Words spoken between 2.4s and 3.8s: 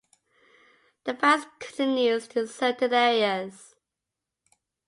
certain areas.